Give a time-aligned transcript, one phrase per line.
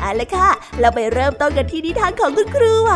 [0.00, 0.48] เอาละค่ะ
[0.80, 2.92] เราไปเริ่มต้นกันที่นิทานของคุณครูไหว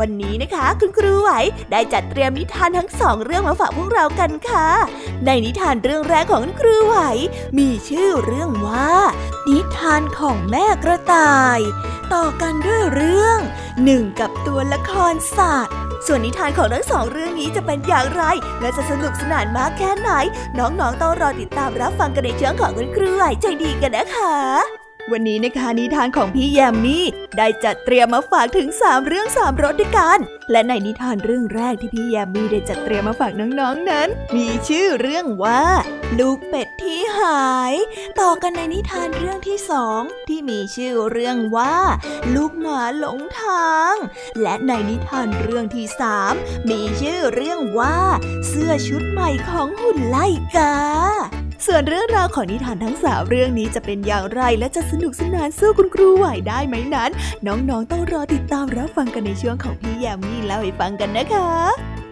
[0.00, 1.30] วันนี้นะคะ คุณครูไหว
[1.70, 4.68] ได้จัดเตรียมนิทานทั้งสองเรื่องมาฝากพวกเรากันค่ะ
[5.26, 6.96] ในนิทานเรื่องแรกของคุณครูไหว
[7.58, 8.92] มีชื่อเรื่องว่า
[9.48, 11.58] นิทานของแม่กระต่าย
[12.14, 13.38] ต่อกันด้วยเรื่อง
[13.84, 15.74] หนึ่งกับตัวละครสัตว์
[16.06, 18.22] ส่วนนิทานของทั้งสองเรื่องนี้จะเป็นอย่างไร
[18.60, 20.10] และจะสนุกสนานมากแค่ไหน
[20.58, 24.79] น้องๆต้องรอติดตามรับฟังกันในช่วงของคุณครูไหวใจดีกันนะคะ
[25.12, 27.04] วันนี้นะคะนิทานของพี่แยมมี่
[27.36, 30.18] ได้จัดเตรียมมาฝากถึง 3 เรื่อง 3รสด้วยกัน
[30.50, 35.62] และในนิทานเรื่องแรกที่พี่แยมมี่ได้จัดเตรียมมาฝากน้องๆนนั้น มีชื่อเรื่องว่า
[36.18, 37.74] ลูกเป็ดที่หาย
[38.20, 41.76] ต่อกันในนิทานเรื่องที่สองที่มีชื่อเรื่องว่า
[42.34, 43.94] ลูกหมาหลงทาง
[44.42, 46.34] และในนิทานเรื่องที่สาม
[46.70, 47.98] มีชื่อเรื่องว่า
[48.48, 50.26] เสื้อชุดใหม่ของหุ่นไล่
[50.56, 50.74] กา
[51.66, 57.10] ส่วนเรื่องราวของนิทานทั้งสามเรื่องนี้จะเป็นอย่างไรและจะสนุกสนานสู้คุณครูไหวได้ไหมนั้น
[57.46, 61.50] น้องๆต้องรอติดตามรับฟังกันในช่วงของพี่ยามีเล่าให้ฟังกันนะคะ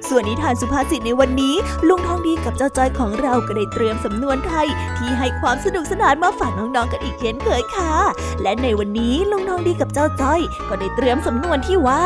[0.09, 1.55] ส่วนนิทานสุภาษิตในวันนี้
[1.89, 4.67] ลุงทองดีกับเจ้าจ้อยของเราก็ได้เตรียมสำนวนไทย
[4.97, 7.95] ที่ให้ความสนุกสนานมาฝากน้องๆกันอีกเช่นเคยค่ะ
[8.43, 12.03] และในวันนี้ลุงทองดีกับเจ้าจ้อย ก็ได้เตรียมสำนวนที่ว่า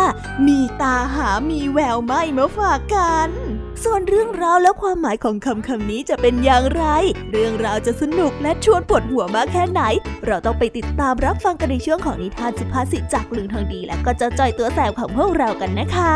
[0.46, 3.41] มีตาหามีแววไม่มาฝากกัน
[3.84, 6.84] ส่วนเรื่องราวและความหมายของคำคำนี้จะเป็นอย่างไร
[7.32, 9.82] เรื่องราวจะสนุกและชวนปวดหัวมากแค่ไหน
[10.26, 16.14] เราต้องไปติดตามรับฟังกันในช่วงของนิทานสุภาษิตจากลุงทองดี และก็จะจอยตัวแสบของพวกเรากันนะคะ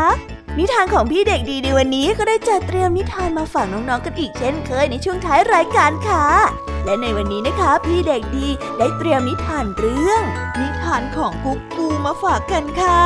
[0.57, 10.21] นิทานของพี่เด็กดีในวันนี้ก็ได้จัดเตรียมนิทานมาฝากน้องๆกันอีกเช่นเคยในช่วงท้ายรายการค่ะ และในวันนี้นะคะ พี่เด็กดีได้เตรียมนิทานเรื่อง
[10.59, 13.01] นิทานของกุ๊กกูมาฝากกันค่ะ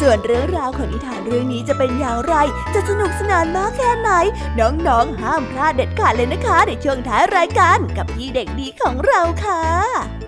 [0.00, 2.34] ส่วนเรื่องราวของนิทานเรื่องนี้จะเป็นอย่างไร
[2.74, 4.10] จะสนุกสนานมากแค่ไหน
[4.60, 10.27] น้องๆห้ามพลาดเด็ดขาดเลยนะคะ ในช่วงท้ายรายการกับพี่เด็กดีของเราค่ะ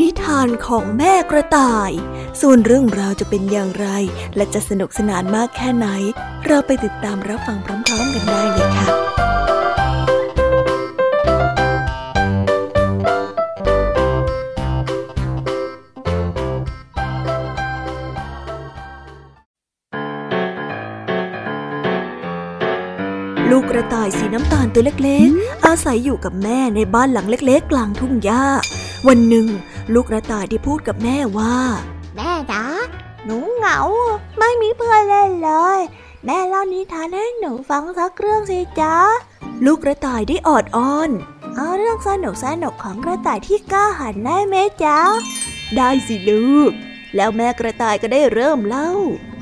[0.00, 1.90] นิทานของแม่กระต่าย
[2.40, 3.86] ส่วนเรื่องราวจะเป็นอย่างไร
[4.36, 5.88] และจะสนุกสนานมากแค่ไหน
[6.46, 8.88] เราไปติดตามรับฟังพร้อมๆกันได้เลยค่ะ
[23.50, 28.44] ลูกกระต่ายสีน้ำตาลตัวเล็กๆ อาศัยอยู่กับแม่ในบ้านหลังเล็กๆ กลางทุ่งหญ้า
[29.08, 29.46] วันหนึ่ง
[29.92, 31.56] ลูกกระต่ายได้พูดกับแม่ว่า
[32.16, 32.64] แม่จ๋า
[33.24, 33.78] หนูเหงา
[34.38, 35.78] ไม่มีเพื่อนเล่นเลย
[36.24, 38.96] แม่เล่านิทานให้หนูฟังสักเรื่องสิจ๊ะ
[39.64, 41.10] ลูกกระต่ายได้ออดอ้อน
[41.54, 44.54] เอาเรื่องสนุกสนุกของกระต่ายที่กล้าหันได้ไหม
[44.84, 44.98] จ๊ะ
[45.76, 46.70] ได้สิลูก
[47.16, 48.90] แล้วแม่กระต่ายก็ได้เริ่มเล่า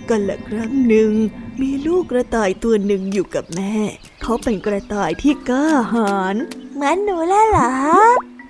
[0.09, 1.12] กันละครั้งหนึ่ง
[1.61, 3.77] มีลูกกระต่ายตัวหนึ่งอยู่กับแม่
[4.23, 6.37] เขาเป็นกระต่ายที่กล้าหาญ
[6.75, 7.73] เหมือนหนูแล้วเหรอ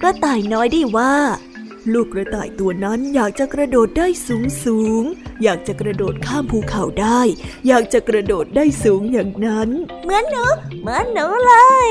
[0.01, 1.15] กระต่ายน้อยได้ว่า
[1.93, 5.03] ลูกกระต่ายตัวนั้นอยากจะกระโดดได้สูงสูง
[5.43, 7.21] อยากจะกระโดดข้ามภูเขาได้
[7.67, 9.69] อยากจะกระโดดได้สูงอย่างนั้น
[10.05, 10.47] เหมือนหนู
[10.81, 11.55] เหมือนหนูเล
[11.87, 11.89] ย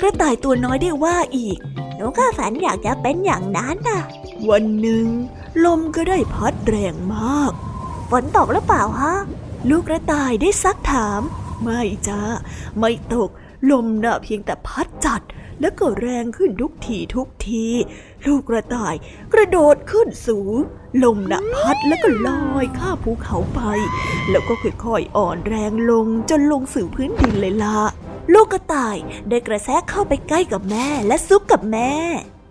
[0.00, 1.58] กระต่ายตัวน้อยได้ว่าอีก
[1.96, 4.02] หนูก็ฝันอยากจะเป็นอย่างนั้นน่ะ
[4.48, 5.06] วันหนึ่ง
[5.64, 7.52] ลมก็ได้พัดแรงมาก
[8.10, 9.14] ฝนตกหรือเปล่าฮะ
[9.68, 11.20] ลูกกระต่ายได้ซักถาม
[11.62, 12.20] ไม่จ้า
[12.78, 13.30] ไม่ตก
[13.70, 15.22] ลมน่ะเพียงแต่พัดจัด
[15.60, 17.66] แล้วก็แรงขึ้นทุกทีทุกที
[18.26, 18.94] ลูกกระต่าย
[19.32, 20.56] กระโดดขึ้นสูง
[21.02, 23.60] ลมน่ะพัดแล้วก็ลอยข้ามภูเขาไป
[24.30, 27.78] แล้วก็ค่อยๆอ่อนแรงลงจนลงสู่พื้นดินเลยละ
[28.32, 28.96] ลูกกระต่าย
[29.28, 31.92] ได้กระแทกเข้าไปใกล้กับแม่และซุกกับแม่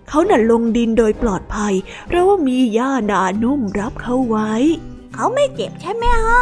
[0.10, 1.74] เขาน่ะลงดินโดยปลอดภัย
[2.08, 4.54] เพราะว่ามีหญ้าหนานุ่มรับเขาไว้
[5.14, 6.42] เขาไม่เจ็บใช่ไหมฮะ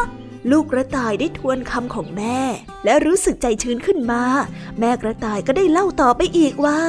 [0.52, 2.40] ลูกกระต่ายได้ทวนคำของแม่
[2.86, 4.24] และรู้สึกใจชื้นขึ้นมา
[4.80, 6.82] แม่กระต่ายก็ได้เล่าต่อไปอีกว่า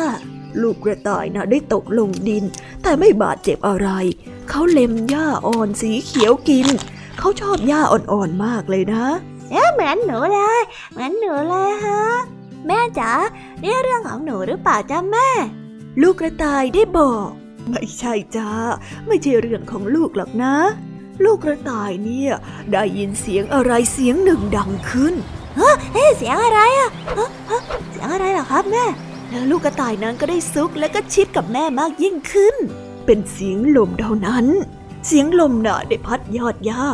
[0.61, 2.45] ลูกกระต่ายนะได้ตกลงดิน
[2.83, 3.89] แต่ไม่บาดเจ็บอะไร
[4.49, 6.67] เขาเล็มหญ้าอ่อนสีเขียวกิน
[7.19, 9.05] เขาชอบหญ้าอ่อนๆมากเลยนะ
[9.51, 10.61] เอ๊ะเหมือนหนูเลย
[10.93, 12.03] เหมือนหนูเลยฮะ
[12.67, 13.13] แม่จ๋า
[13.63, 15.29] นี่เรื่องของหนูหรือเปล่าจ๊ะแม่
[16.01, 17.29] ลูกกระต่ายได้บอก
[17.71, 18.51] ไม่ใช่จ้า
[19.07, 20.55] ไม่ใช่เรื่องของลูกหรอกนะ
[21.25, 22.33] ลูกกระต่ายเนี่ย
[22.73, 25.15] ได้ยินเสียงอะไรเสียงหนึ่งดังขึ้น
[25.57, 27.61] เฮ้เสียงอะไรอะฮะฮะ
[27.93, 28.85] เสียงอะไรเหรอครับแม่
[29.33, 32.55] แล้วลูกกระต่ายนั้นก็ได้ซุกและก็ชิดกับแม่มากยิ่งขึ้น
[33.05, 34.47] เป็นเสียงลมเท่านั้น
[35.07, 36.85] เสียงลมน่ะได้พัดยอดหญ้า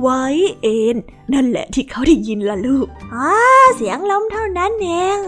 [0.00, 0.22] ไว้
[0.62, 0.96] เอ็น
[1.32, 3.30] นั่นแหละที่เขาได้ยินล่ะลูกอ๋อ
[3.76, 5.18] เสียงลมเท่านั้นเอง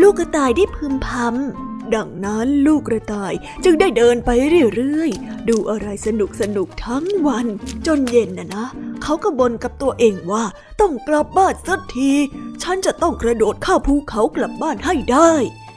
[0.00, 3.32] ลูกกระต่ายได้พึมพำดังนั้นลูกกระต่าย
[3.64, 4.30] จึงได้เดินไป
[4.76, 7.46] เรื่อยๆ ดูอะไรสนุกสนุกๆทั้งวัน
[7.86, 8.66] จนเย็นนะนะ
[9.02, 10.44] เขาก็บ่นกับตัวเองว่า
[10.80, 12.12] ต้องกลับบ้านสักที
[12.62, 15.32] ฉันจะต้องกระโดดข้ามภูเขากลับบ้านให้ได้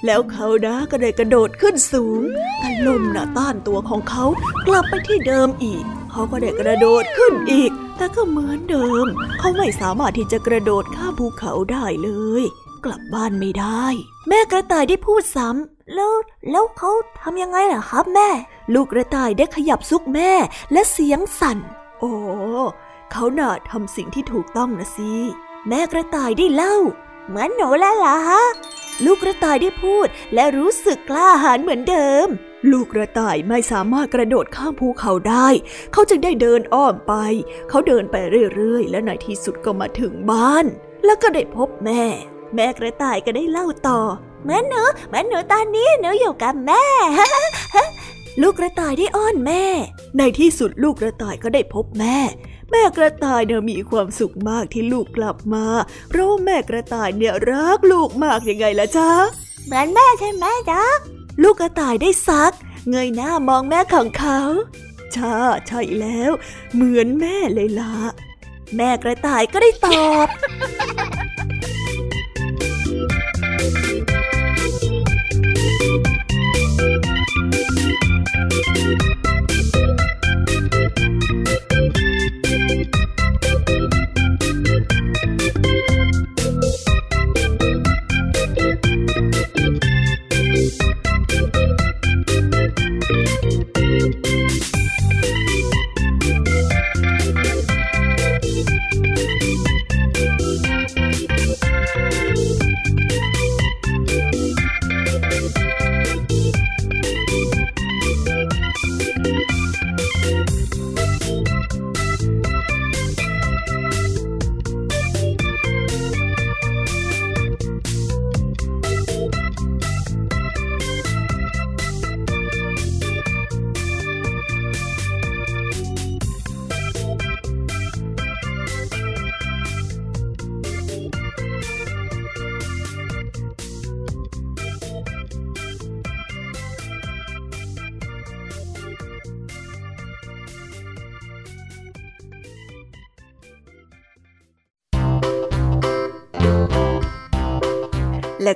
[0.06, 2.22] แล้วเขานะก็ได้กระโดดขึ้นสูง
[2.60, 4.26] แต่ลมน่ะต้านตัวของเขา
[4.68, 9.06] กลับไปที่เดิมอีก เขาก็ได้กระโดดขึ้นอีก แต่ก็เหมือนเดิม
[9.40, 12.10] เขาไม่สามารถที่จะกระโดดข้ามภูเขาได้เล
[12.42, 12.44] ย
[12.86, 13.86] กลับบ้านไม่ได้
[14.28, 16.14] แม่กระต่ายได้พูดซ้ำแล้ว
[16.52, 18.30] แล้วเขาทำยังไงล่ะครับแม่
[18.74, 20.32] ลูกกระต่ายได้ขยับซุกแม่
[20.72, 21.58] และเสียงสั่น
[22.00, 22.14] โอ้
[23.12, 25.12] เขาน่ะทำสิ่งที่ถูกต้องนะสิ
[25.68, 26.76] แม่กระต่ายได้เล่า
[27.28, 28.44] เหมือนหนูแล้วเหรอฮะ
[29.06, 32.28] ลูกกระต่ายได้พูดและรู้สึกกล้าหาญเหมือนเดิม
[32.72, 35.48] ลูกกระต่ายไม่สามารถกระโดดข้ามภูเขาได้
[35.94, 37.14] เขาจึงได้เดินอ้อมไป
[37.70, 38.16] เขาเดินไป
[38.56, 40.66] เรื่อยๆ และในที่สุดก็มาถึงบ้าน
[41.06, 42.04] แล้วก็ได้พบแม่
[42.56, 44.02] แม่กระต่ายก็ได้เล่าต่อ
[44.44, 46.86] เหมือนหนูเหมือนหนูตอนนี้หนูอยู่กับแม่
[48.42, 49.66] ลูกกระต่ายได้อ้อนแม่
[50.18, 52.18] ในที่สุดลูกกระต่ายก็ได้พบแม่
[52.72, 55.66] แม่กระต่ายเนี่ยมีความสุขมากที่ลูกกลับมา
[56.10, 59.10] เพราะว่าแม่กระต่ายเนี่ยรักลูกมากยังไงล่ะจ๊ะ
[59.66, 60.84] เหมือนแม่ใช่ไหมจ๊ะ
[61.44, 62.54] ลูกกระต่ายได้ซัก
[62.90, 64.40] เงยหน้ามองแม่ของเขา
[65.14, 65.36] ใช่
[65.68, 66.32] ใช่แล้ว
[66.74, 67.96] เหมือนแม่เลยล่ะ
[68.78, 70.28] แม่กระต่ายก็ได้ตอบ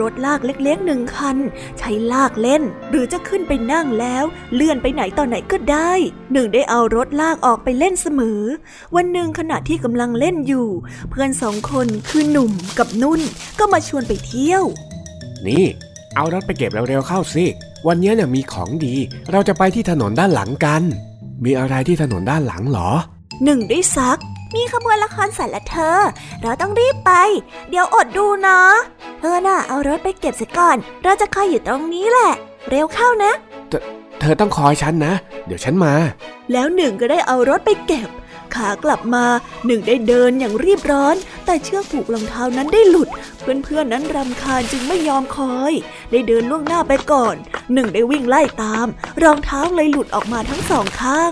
[0.00, 1.36] รถลากเล็กๆหนึ่งคัน
[1.78, 4.24] ใช้ลากเล่น หรือจะขึ้นไปนั่งแล้ว
[4.54, 5.92] เลื่อนไปไหนต่อไหนก็ได้
[6.32, 8.40] หนึ่งได้เอารถลากออกไปเล่นเสมอ
[8.96, 10.68] วันหนึ่งขณะที่กำลังเล่นอยู่
[11.10, 13.20] เพื่อนสองคนคือหนุ่มกับนุ่น
[13.58, 14.62] ก็มาชวนไปเที่ยว
[15.46, 15.64] นี่
[16.16, 17.44] เอารถไปเก็บเร็วๆเข้าสิ
[17.86, 18.94] วันนี้เนี่ยมีของดี
[19.32, 20.82] เราจะไปที่ถนนด้านหลังกัน
[21.44, 22.90] มีอะไรที่ถนนด้านหลังหรอ
[23.44, 24.18] หนึ่งได้ซัก
[24.54, 26.00] มีขบวนละครสัตว์ละเธอ
[26.42, 27.12] เราต้องรีบไป
[27.70, 28.58] เดี๋ยวอดดูนะ
[29.20, 32.32] เธอน่ะเอารถไปเก็บเสียก่อน เราจะคอยอยู่ตรงนี้แหละ
[32.70, 33.32] เร็วเข้านะ
[34.20, 35.14] เธอต้องคอยฉันนะ
[35.46, 35.94] เดี๋ยวฉันมา
[36.52, 38.08] แล้วหนึ่งก็ได้เอารถไปเก็บ
[38.54, 39.24] ขากลับมา
[39.66, 43.08] หนึ่งได้เดินอย่างรีบร้อน แต่เชือกผูกรองเท้านั้นได้หลุด
[43.64, 45.72] เพื่อนๆนั้นรำคาญจึงไม่ยอมคอย
[46.10, 47.34] ได้เดินล่วงหน้าไปก่อน
[47.72, 48.86] หนึ่งได้วิ่งไล่ตาม
[49.22, 51.30] รองเท้าเลยหลุดออกมาทั้งสองข้าง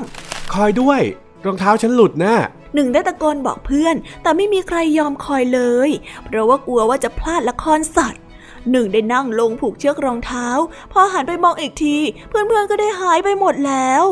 [0.53, 1.01] คอยด้วย
[1.47, 2.35] รองเท้าฉันหลุดนะ
[2.75, 5.91] หนึ่งได้ตะโกนบอกเพื่อน แต่ไม่มีใครยอมคอยเลย
[6.25, 8.23] เพราะว่ากลัวว่าจะพลาดละครสัตว์
[8.71, 10.49] หนึ่งได้นั่งลงผูกเชือกรองเท้า
[10.93, 11.97] พอหันไปมองอีกที
[12.29, 14.05] เพื่อนๆก็ได้หายไปหมดแล้ว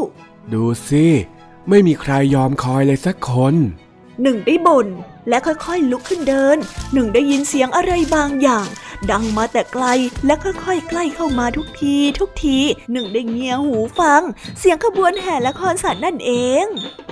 [0.52, 1.06] ดูสิ
[1.68, 3.54] ไม่มีใครยอมคอยเลยสักคน
[4.22, 4.86] หนึ่งได้บ่น
[5.28, 6.56] และค่อยๆลุกขึ้นเดิน
[6.92, 8.66] หนึ่งได้ยินเสียงอะไรบางอย่าง
[9.10, 9.84] ดังมาแต่ไกล
[10.26, 12.58] และค่อยๆ ใกล้เข้ามาทุกที ทุกที
[12.92, 14.22] หนึ่งได้เงียหูฟัง
[14.58, 16.64] เสียงขบวนแห่ละครสัตว์นั่นเอง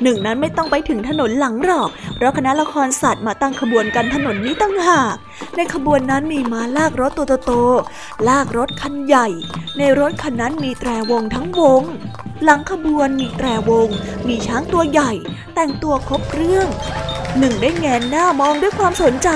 [0.03, 5.17] หนึ่งนั้นไม่ต้องไปถึงถนนหลังหรอก เพราะคณะละครสัตว์มาตั้งขบวนกันถนนนี้ตั้งหาก
[5.57, 9.29] ในขบวนนั้นมีม้าลากรถตัวโตๆลากรถคันใหญ่
[9.79, 11.83] ในรถคันนั้นมีแตรวงทั้งวง
[12.45, 13.89] หลังขบวนมีแตรวง
[14.29, 15.13] มีช้างตัวใหญ่
[15.55, 16.69] แต่งตัวครบเครื่อง
[17.39, 19.31] หนึ่งได้แงนหน้ามองด้วยความสนใจ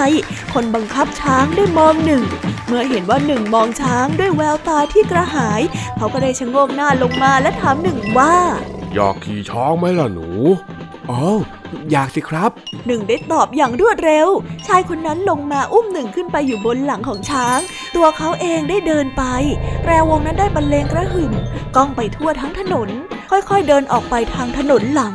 [0.54, 2.22] คนบังคับช้างได้มองหนึ่ง
[2.66, 5.60] เมื่อเห็นว่าหนึ่งมองช้างด้วยแววตาที่กระหาย
[5.96, 8.34] เขาก็ได้ชะโงกหน้าลงมาและถามหนึ่งว่า
[8.94, 10.28] อยากขี่ช้างไหมล่ะหนู
[11.10, 11.38] อ้าว
[11.90, 12.50] อยากสิครับ
[12.86, 14.28] หนึ่งได้ตอบอย่างรวดเร็ว
[14.66, 17.58] ชายคนนั้นลงมาอุ้มหนึ่งขึ้นไปอยู่บนหลังของช้าง
[17.96, 19.22] ตัวเขาเองได้เดินไป
[19.82, 21.32] แตรวงนั้นได้บรรเลงกระหึ่ม
[21.76, 22.88] ก้องไปทั่วทั้งถนน
[23.30, 25.14] ค่อยๆเดินออกไปทางถนนหลัง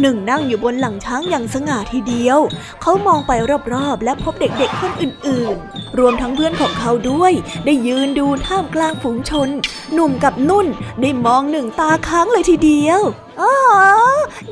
[0.00, 2.38] หนึ่งนั่งอยู่บนหลังช้างอย่างสง่าทีเดียว
[2.82, 3.32] เขามองไป
[3.72, 7.32] รอบๆ และพบเด็กๆคนอื่นๆ รวมทั้งเพื่อนของเขาด้วย
[7.64, 9.48] ได้ยืนดูท่ามกลางฝูงชน
[9.92, 10.66] หนุ่มกับนุ่น
[11.00, 13.00] ได้มองหนึ่งตาค้างเลยทีเดียว
[13.38, 13.72] โอ้โห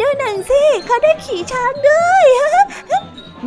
[0.01, 2.25] ดูหนึ่งสิเขาได้ขี่ช้างด้วย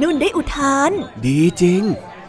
[0.01, 0.91] นุ่นได้อุทาน
[1.25, 1.81] ดีจริง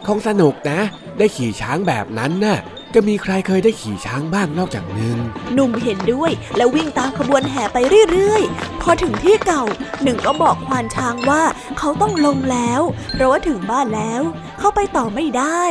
[0.07, 0.79] คงสนุกนะ
[1.17, 2.59] ได้ขี่ช้างแบบนั้นน่ะ
[2.93, 5.17] จะมีใครเคยได้ขี่ช้างบ้างนอกจากหนึ่ง
[5.53, 7.77] หนุ่มเห็นด้วย แล้ววิ่งตามขบวนแห่ไป
[8.11, 9.63] เรื่อยๆ พอถึงที่เก่า
[10.03, 11.43] หนึ่งก็บอกควานช้างว่า
[11.77, 12.81] เขาต้องลงแล้ว
[13.13, 14.21] เพราะว่าถึงบ้านแล้ว
[14.59, 15.61] เขาไปต่อไม่ได้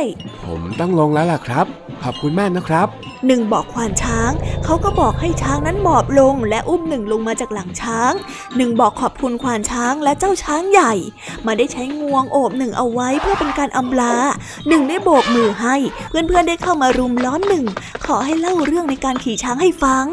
[0.45, 1.65] ผมต้องลงแล้วล่ะครับ
[2.03, 2.87] ขอบคุณมากนะครับ
[3.27, 4.31] หนึ่งบอกควานช้าง
[4.65, 8.11] เขาก็บอกให้ช้างนั้นหมอบลง และอุ้มหนึ่งลงมาจากหลังช้าง
[8.57, 10.93] หนึ่งบอกขอบคุณควานช้างและเจ้าช้างใหญ่
[11.45, 14.15] มาได้ใช้งวงโอบหนึ่งเอาไว้เพื่อเป็นการอำลา
[14.67, 15.75] หนึ่งได้โบกมือให้
[16.09, 17.65] เพื่อนๆได้เข้ามารุมล้อมหนึ่ง
[18.05, 20.05] ขอให้เล่าเรื่องในการขี่ช้างให้ฟัง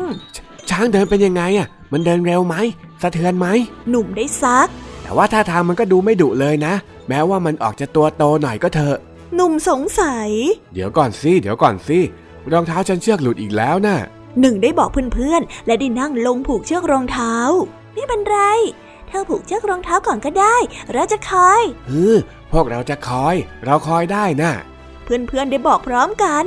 [0.70, 2.56] ช้างเดินเป็นยังไงอะ มันเดินเร็วไหม
[3.02, 3.46] สะเทือนไหม
[3.90, 4.68] หนุ่มได้ซัก
[5.02, 6.74] แต่ว่าท่าทางมันก็ดูไม่ดุเลยนะ
[7.08, 8.96] แม้ว่ามันออกจะตัวโตหน่อยก็เถอะ
[9.34, 10.30] หนุ่มสงสัย
[10.74, 11.98] เดี๋ยวก่อนสิเดี๋ยวก่อนสิ
[12.52, 13.98] รองเท้าฉันเชือกหลุดอีกแล้วน่ะ
[14.40, 17.34] หนึ่งได้บอกเพื่อนๆ และได้นั่งลงผูกเชือกรองเท้า
[17.92, 18.38] ไม่เป็นไร
[19.08, 20.56] เธอผูกเชือกรองเท้าก่อนก็ได้
[20.92, 22.14] เราจะคอยฮือ
[22.52, 24.52] พวกเราจะคอย เราคอยได้น่ะ
[25.04, 26.46] เพื่อนๆได้บอกพร้อมกัน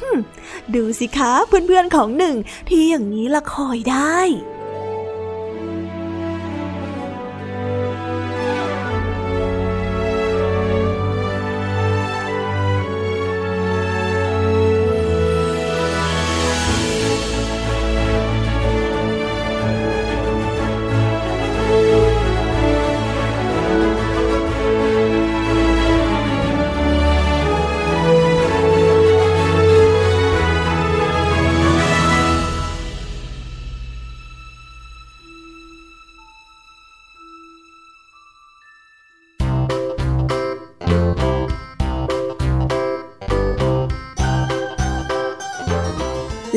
[0.00, 0.18] ฮึม
[0.74, 2.36] ดูสิคะเพื่อนๆของหนึ่ง
[2.68, 4.18] ที่อย่างนี้ละคอยได้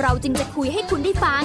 [0.00, 1.42] เราจึงจะคุยให้คุณได้ฟัง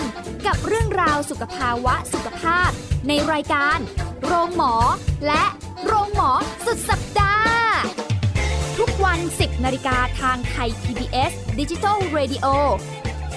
[0.47, 2.69] กับเรื่องราวสุขภาวะสุขภาพ
[3.07, 3.77] ในรายการ
[4.25, 4.73] โรงหมอ
[5.27, 5.43] และ
[5.85, 6.31] โรงหมอ
[6.65, 7.53] สุดสัปดาห์
[8.77, 11.85] ทุกวัน 10นาฬิกาทางไทย PBS d i g i ดิจิ
[12.17, 12.45] Radio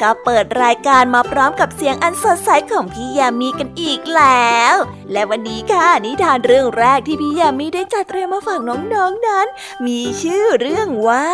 [0.02, 4.76] ก็เปิดรายการมาพร้อมกับเสียงอันสดใสของพี่ยามีกันอีกแล้ว
[5.12, 9.48] และวันนี้ค่ะนิทานเรื่องแรกที่พี่ยามีได้จัดเตรียมมาฝากน้องๆนนั้น
[9.86, 11.30] มีชื่อเรื่องว่า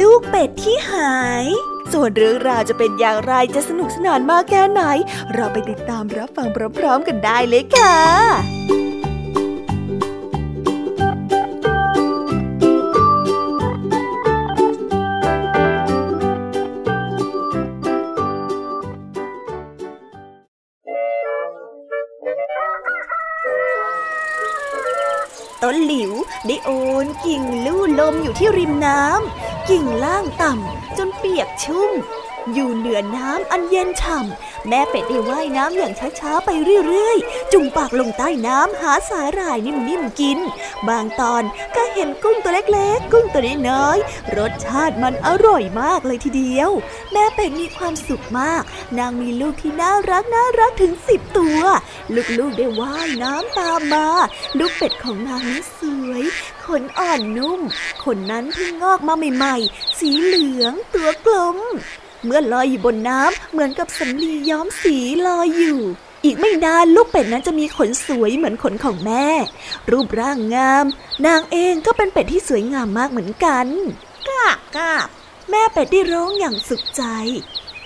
[0.00, 1.46] ลูกเป็ดที่หาย
[1.92, 4.82] ส่วนเรื่องราวจะเป็นอย่างไรจะสนุกสนานมากแค่ไหน
[5.34, 8.81] เราไปติดตามรับฟังพร้อมๆกันได้เลยค่ะ
[25.74, 26.12] นหลิว
[26.46, 26.70] ได้โอ
[27.04, 31.90] นกิ่งลู่ลมอยู่ที่ริมน้ำกิ่งล่างต่ำจนเปียกชุ่ม
[32.54, 36.50] อยู่เหนือน้ำอันเย็นฉ่ำแม่เป็ดได้ว่ายน้ำอย่างช้าๆไป
[36.86, 40.38] เรื่อยๆ จุ่มปากลงใต้น้ำหาสาหร่ายนิ่มๆกิน
[40.88, 41.42] บางตอน
[41.76, 46.70] ก็เห็นกุ้งตัวเล็กๆ กุ้งตัวน้อยๆรสชาติมันอร่อยมากเลยทีเดียว
[47.12, 48.62] แม่เป็ดมีความสุขมาก
[48.98, 51.60] นางมีลูกที่น่ารักน่ารักถึงสิบตัว
[52.38, 54.06] ลูกๆได้ว่ายน้ำตามมา
[54.58, 56.22] ลูกเป็ดของนางนี้สวย
[56.64, 57.60] ขนอ่อนนุ่ม
[58.04, 61.58] ขนนั้นเพิ่งงอกมาใหม่ ๆ สีเหลืองตัวกลม
[62.24, 65.80] เมื่อลอยอยู่บนน้ำเหมือนกับสำลีย้อมสีลอยอยู่
[66.24, 69.26] อีกไม่นานลูกเป็ดนั้นจะมีขนสวยเหมือนขนของแม่
[69.90, 70.84] รูปร่างงาม
[71.26, 73.66] นางเองก็เป็นเป็ดที่สวยงามมากเหมือนกัน
[74.28, 75.08] กาบกาบ
[75.50, 77.02] แม่เป็ดได้ร้องอย่างสุขใจ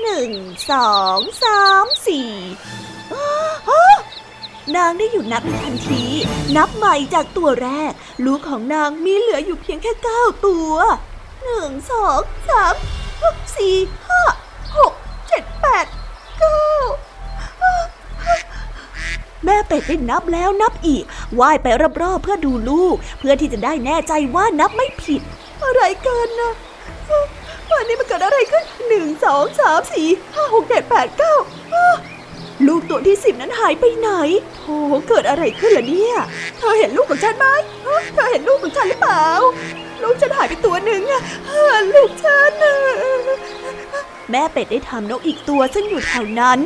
[0.03, 0.31] หนึ่ง
[0.71, 2.31] สองสามสี่
[4.77, 6.05] นางได้หยุดนับในทันที
[6.57, 7.93] นับใหม่จากตัวแรก
[8.25, 10.75] ลูกของนางมีเหลืออยู่เพียงแค่เก้าตัว
[11.45, 12.75] หนึ่งสองสาม
[13.57, 13.77] สี่
[14.09, 14.23] ห้า
[14.77, 14.93] หก
[15.29, 15.87] เจ็ดแปด
[16.39, 16.63] เก้า
[19.45, 21.05] แม่เป็ดได้นับแล้วนับอีก
[21.39, 21.67] ว่ายไป
[22.03, 25.21] รอบๆเพื่อดูลูก เพื่อที่จะได้แน่ใจว่านับไม่ผิด
[25.63, 26.53] อะไรกันนะ
[27.71, 31.35] วันนี้มันเกิดอะไรขึ้นหนึ่งสองสามสี่ห้าหกเจ็ดแปดเก้า
[32.67, 34.11] ลูกตัวที่สิบนั้นหายไปไหน
[34.57, 36.17] โธ่เกิดอะไรขึ้นล่ะเนี่ย
[36.59, 37.47] เธอเห็นลูกของฉันไหม
[38.15, 39.25] เธอเห็นลูกของฉันหรือเปล่า
[40.03, 41.23] ลูกฉันหายไปตัวหนึ่งอะ
[41.95, 42.53] ลูกฉัน
[44.31, 46.59] แม่เป็ดได้ทำนกอีกตัวซึ่งอยู่แถวนั้น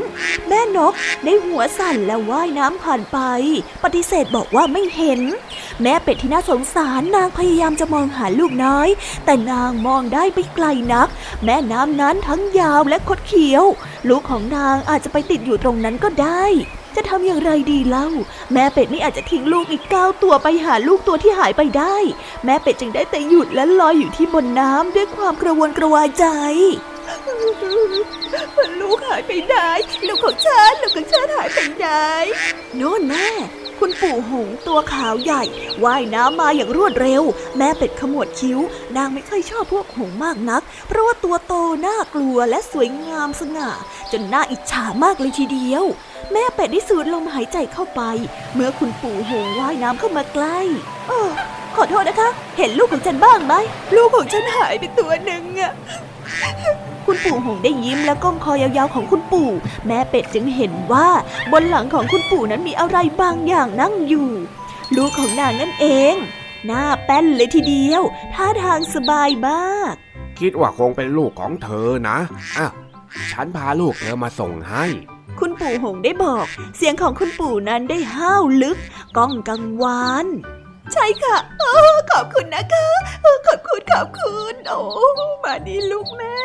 [0.48, 0.92] แม่นก
[1.24, 3.18] ได้หัวสั่นและว่ายน้ำผ่านไป
[3.84, 5.20] ปฏิเสธบอกว่าไม่เห็น
[5.82, 8.88] แม่เป็ดที่น่าสงสารนางพยายามจะมองหาลูกน้อย
[9.24, 11.08] แต่นางมองได้ไม่ไกลนัก
[11.44, 13.64] แม่น้ำนั้นทั้งยาวและคดเคี้ยว
[14.08, 16.44] ลูกของนางอาจจะไปติดอยู่ตรงนั้นก็ได้
[16.96, 18.08] จะทำอย่างไรดีเล่า
[18.52, 21.96] แม่เป็ดไม่อาจจะทิ้งลูกอีกเก้าตัวไปหาลูกตัวที่หายไปได้
[22.44, 26.26] แม่เป็ดจึงได้แต่หยุดและลอยอยู่ที่บนน้ำด้วยความกระวนกระวายใจ
[28.80, 29.56] ลูกหายไปไหน
[30.06, 31.86] ลูกของฉันลูกของฉันหายไปไหน
[32.76, 33.28] โน่นแม่
[33.80, 35.42] คุณปู่หงตัวขาวใหญ่
[35.84, 37.22] ว่ายน้ำมาอย่างรวดเร็ว
[37.58, 38.58] แม่เป็ดขมวดคิ้ว
[38.96, 41.54] นางไม่ค่อยชอบพวกหงมากนัก เพราะว่าตัวโต
[41.86, 43.70] น่ากลัวและสวยงามสง่า
[44.12, 45.84] จนน่าอิจฉามากเลยทีเดียว
[46.32, 48.02] แม่เป็ดได้สูดลมหายใจเข้าไป
[48.54, 50.58] เมื่อคุณปู่หงว่ายน้ำเข้ามาใกล้
[51.10, 51.30] ออ
[51.76, 53.54] ขอโทษนะคะ เห็นลูกของฉันบ้างไหม
[53.96, 55.72] ลูกของฉันหายไปตัวหนึ่งอะ
[57.06, 59.50] คุณปู่หงได้ยิ้มและก้มคอยาวๆของคุณปู่
[59.86, 61.08] แม่เป็ดจึงเห็นว่า
[61.52, 64.28] บนหลังของคุณปู่นั้นมีอะไรบางอย่างนั่งอยู่
[64.96, 66.14] ลูกของนางนั่นเอง
[66.66, 68.02] หน้าแป้นเลยทีเดียว
[68.34, 69.94] ท่าทางสบายมาก
[70.40, 72.18] คิดว่าคงเป็นลูกของเธอนะ
[72.58, 72.72] อ้าว
[73.32, 74.84] ฉันพาลูกเธอมาส่งให้
[75.38, 78.78] คุณปู่หงได้บอก เสียงของคุณปู่นั้นได้ห้าวลึก
[79.16, 80.26] ก้องกังวาน
[80.94, 81.64] ใช่ค่ะอ
[82.12, 82.86] ขอบคุณนะคะ
[83.46, 84.80] ขอบคุณขอบคุณ โอ้
[85.44, 86.36] มาดีลูกแม่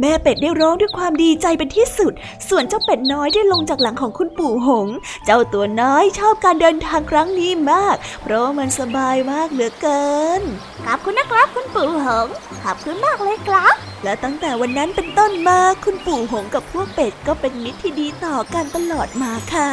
[0.00, 2.12] แม่เป็ดได้ร้องด้วยความดีใจเป็นที่สุด
[2.48, 4.86] ส่วนเจ้าเป็ดน้อยได้ลงจากหลังของคุณปู่หง
[5.24, 10.06] เจ้าตัวน้อยชอบการเดินทางครั้งนี้มาก เพราะมันสบายมากเหลือเกิ
[10.40, 10.42] น
[10.86, 12.26] ขอบคุณนะครับคุณปู่หง
[12.64, 19.72] ขอบคุณมากเลยครับ และตั้งแต่วันนั้นเป็นต้นมาคุณปู่หงกับพวกเป็ดก็เป็นมิตรที่ดีต่อกันตลอดมาค่ะ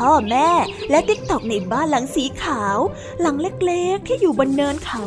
[0.00, 0.50] พ่อแม่
[0.90, 2.78] และติ๊กตอกในบ้านหลังสีขาว
[3.20, 5.04] หลังเล็กๆ ที่อยู่บนเนินเขา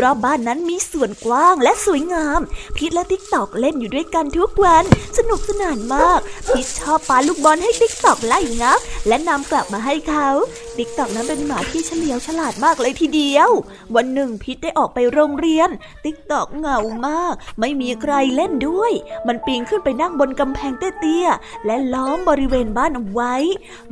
[0.00, 2.40] รอบบ้านนั้นมีสวนกว้างและสวยงาม
[2.76, 4.84] พีทและติ๊กตอกเล่นอยู่ด้วยกันทุกวัน
[5.18, 8.78] สนุกสนานมาก พีทชอบปาลูกบอลให้ติ๊กตอกไล่งับ
[9.08, 10.28] และนำกลับมาให้เขา
[10.76, 13.50] ติ๊กตอกนั้นเป็นหมาที่เฉลียวฉลาดมากเลยทีเดียว
[13.96, 15.68] วันหนึ่งพีทได้ออกไปโรงเรียน
[16.04, 18.92] ติ๊กตอกเหงามาก ไม่มีใครเล่นด้วย
[19.26, 23.34] มันปีนขึ้นไปนั่งบนกำแพงเตี้ยๆและล้อมบริเวณบ้านเอาไว้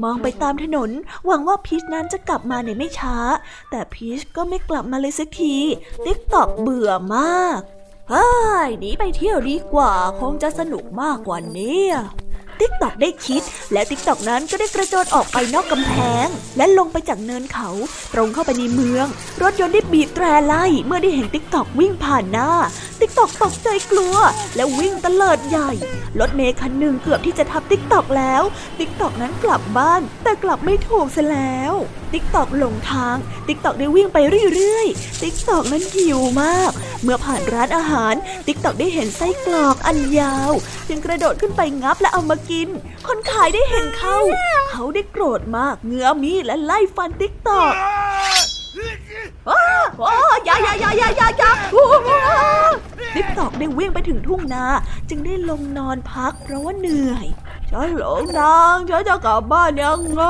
[0.03, 0.91] มองไปตามถนน
[1.27, 3.17] หวังว่าพีทนั้นจะกลับมาในไม่ช้า
[3.71, 5.57] แต่พีทก็ไม่กลับมาเลยสักที
[6.05, 7.61] ติ๊กตอกเบื่อมาก
[8.11, 8.29] เฮ้
[8.67, 11.85] ยหนีไปเที่ยวดีกว่า คงจะสนุกมากกว่านี้
[12.61, 13.43] ติ๊กตอกได้คิด
[13.73, 15.95] แล้วติ๊กตอกนั้นก็ได้กระโจนออกไปนอกกำแพ
[16.25, 17.69] ง และลงไปจากเนินเขา
[18.15, 19.07] ตรงเข้าไปในเมือง
[19.43, 22.51] รถยนต์ได้บีบแตรไล่เมื่อได้เห็นติ๊กตอกวิ่งผ่านหน้า
[23.01, 24.17] ติ๊กตอกตกใจกลัว
[24.57, 25.71] และววิ่งตะเลิดใหญ่
[26.21, 28.43] รถเมย์คันหนึ่งเกือบที่จะทับติ๊กตอกแล้ว
[28.79, 31.75] ติ๊กตอกนั้นกลับบ้าน แต่กลับไม่ถูกซะแล้ว
[32.13, 34.19] ติ๊กตอกหลงทาง ติ๊กตอกได้วิ่งไป
[34.55, 38.15] เรื่อยๆ ติ๊กตอกนั้นหิวมาก เมื่อผ่านร้านอาหาร
[38.47, 40.53] ติ๊กตอกได้เห็นไส้กรอกอันยาว
[40.89, 42.69] จึงกระโดดขึ้นไปงับและเอามากิน
[43.07, 44.19] คนขายได้เห็นเข้า
[44.71, 47.73] เขาได้โกรธมากเงื้อมีดและไล่ฟันติ๊กตอก
[49.49, 49.63] อ้า
[49.99, 50.11] โอ้
[50.49, 51.51] ยายายายายายา
[53.15, 54.65] ติ๊กตอกได้วิ่งไปถึงทุ่งนา
[55.09, 57.27] จึงได้ลงนอนพักเพราะว่าเหนื่อย
[57.71, 60.23] ฉันหลงทางฉันจะกลับบ้านยังไง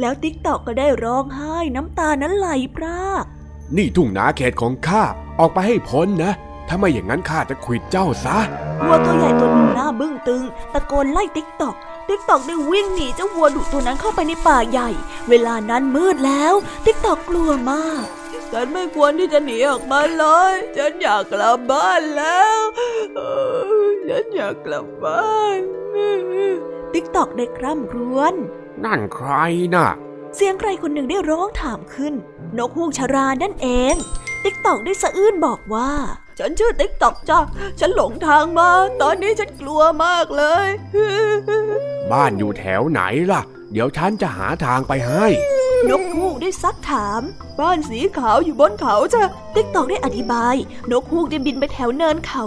[0.00, 3.24] แล้วติ๊กตอกก็ได้ร้องไห้น้ำตานั้นไหลพราก
[3.76, 5.02] นี่ทุ่งนาเขตของข้า
[5.38, 6.32] ออกไปให้พ้นนะ
[6.68, 8.38] ถ้าไม่อย่างนั้นข้าจะขวิดเจ้าซะ
[8.84, 11.74] วัวตัวใหญ่ตัวหนึ่งหน้าบึ้งตึง ตะโกนไล่ติ๊กตอก
[12.08, 14.88] ติ๊กตอกได้วิ่งหนีเจ้าวัวดุตัวนั้นเข้าไปในป่าใหญ่
[15.28, 18.04] เวลานั้นมืดแล้ว ติ๊กตอกกลัวมาก
[18.52, 22.58] ฉันไม่ควรที่จะหนีออกมาเลย ฉันอยากกลับบ้านแล้ว
[24.08, 25.58] ฉันอยากกลับบ้าน
[26.92, 28.34] ติ๊กตอกได้คร่ำครวญ
[28.84, 29.30] นั่นใคร
[29.74, 29.88] น่ะ
[30.36, 32.14] เสียงใครคนหนึ่งได้ร้องถามขึ้น
[32.58, 33.94] นกฮูกชรานั่นเอง
[34.44, 35.90] ติ๊กตอกได้สะอื้นบอกว่า
[36.38, 37.38] ฉันชื่อติ๊กตอกจ้ะ
[37.80, 38.68] ฉันหลงทางมา
[39.02, 40.68] ตอนนี้ฉันกลัวมากเลย
[42.12, 43.00] บ้านอยู่แถวไหน
[43.32, 45.26] ล่ะ เดี๋ยวฉันจะหาทางไปให้
[45.90, 47.22] นกฮูกได้ซักถาม
[47.58, 49.22] บ้านสีขาวอยู่บนเขาจ้ะ
[49.54, 50.54] ติ๊กตอกได้อธิบาย
[50.90, 52.44] นกฮูกได้บินไปแถวเนินเขา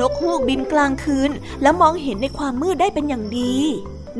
[0.00, 1.30] นกฮูกบินกลางคืน
[1.62, 3.56] และมองเห็นในความมืดได้เป็นอย่างดี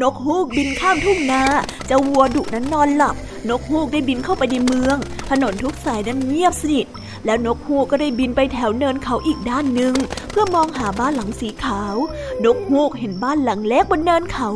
[0.00, 1.42] นกฮูกบินข้ามทุ่งนา
[1.86, 3.16] เจ้าวัวดุนั้นนอนหลับ
[3.48, 4.96] นกฮูกได้บินเข้าไปในเมือง
[5.30, 6.86] ถนนทุกสายนั้นเงียบสนิท
[7.26, 9.94] แล้วนกฮูกก็ได้บินไปแถวเนินเขาอีกด้านหนึ่ง
[10.30, 11.96] เพื่อมองหาบ้านหลังสีขาว
[12.44, 14.50] นกฮูกเห็นบ้านหลังเล็กบนเนินเขา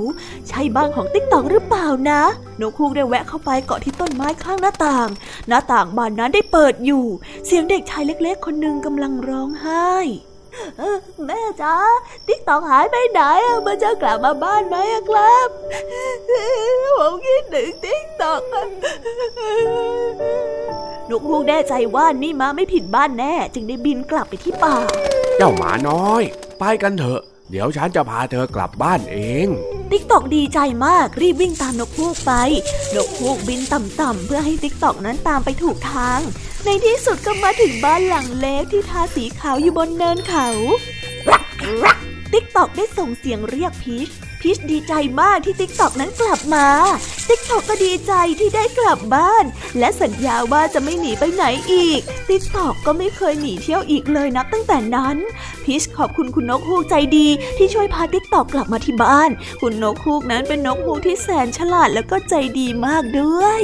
[0.48, 2.22] ใช่บ้านของติ๊กตอกหรือเปล่านะ
[2.61, 5.09] นกฮูกได้แวะเข้าไปเกาะที่ต้นไม้ข้างหน้าต่าง
[5.48, 7.05] หน้าต่างบานนั้นได้เปิดอยู่
[7.46, 9.94] เสียงเด็กชายเล็ก ๆ คนหนึ่งกำลังร้องไห้
[11.27, 11.75] แม่จ๋า
[12.27, 13.21] ติ๊กตอกหายไปไหน
[13.67, 14.77] มันจะกลับมาบ้านไหม
[15.09, 15.49] ครับ
[16.99, 18.40] ผมคิดถึงติ๊กตอก
[21.11, 24.75] นกฮูกแน่ใจว่านี่มาไม่ผิดบ้านแน่ จึงได้บินกลับไปที่ป่า
[25.37, 26.23] เจ้าหมาน้อย
[26.59, 29.47] ไปกันเถอะ เดี๋ยวฉันจะพาเธอกลับบ้านเอง
[29.90, 32.33] ติ๊กตอกดีใจมากรีบวิ่งตามนกฮูกไป
[32.95, 36.21] นกฮูกบินต่ำๆเพื่อให้ติ๊กตอกนั้นตามไปถูกทาง
[36.64, 40.48] ในที่สุดก็มาถึงบ้านหลังเล็กที่ทาสีขาวอยู่บนเนินเขา
[42.33, 44.09] ติ๊กตอกได้ส่งเสียงเรียกพีช
[44.40, 46.66] พีชดีใจมากที่ติ๊กตอกนั้นกลับมา
[47.29, 49.44] ติ๊กตอกก็ดีใจที่ได้กลับบ้าน
[49.79, 55.16] และสัญญาว่าจะไม่หนีไปไหนอีก ติ๊กตอกก็ไม่เคยหนีเที่ยวอีกเลยนับตั้งแต่นั้น
[55.64, 63.62] พีชขอบคุณคุณนกฮูกใจดีที่ช่วยพาติ๊กตอกกลับมาที่บ้าน คุณนกฮูกนั้นเป็นนกฮูกที่แสนฉลาดแล้วก็ใจดีมากด้วย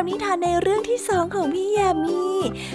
[0.00, 2.20] กับนิทานในเรื่องที่สองของพี่ยามี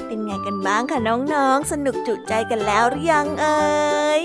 [0.07, 3.59] เป็นไงกันบ้างคะน้องๆ สนุกจุใจกันแล้วหรือยังเอ่
[4.19, 4.21] ย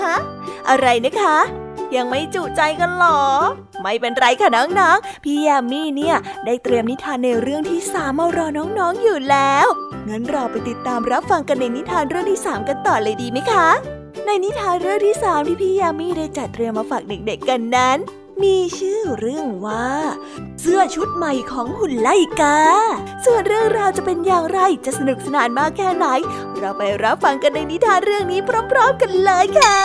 [0.00, 0.16] ฮะ
[0.68, 1.36] อะไรนะคะ
[1.96, 3.22] ยังไม่จุใจกันหรอ
[3.82, 9.66] ไม่เป็นไรค่ะน้องๆ พี่ยามีเนี่ย ได้เตรียมนิทานในเรื่องที่สามมารอน้องๆอยู่แล้ว
[10.08, 13.68] งั้นเราไปติดตามรับฟังกันในนิทานเรื่องที่สามกันต่อเลยดีไหมคะ
[14.26, 18.00] ในนิทานเรื่องที่สามที่พี่ยามีได้จัดเตรียมมาฝากเด็กๆกันนั้น
[18.42, 19.88] มีชื่อเรื่องว่า
[20.60, 22.08] เสื้อชุดใหม่ของหุ่นไล
[22.40, 22.58] กา
[23.24, 26.06] ส่วนเรื่องราวจะเป็นอย่างไรจะสนุกสนานมากแค่ไหน
[26.56, 29.80] เราไปรับฟังกันในนิทานเรื่องนี้พร้อม ๆ กันเลยค่ะ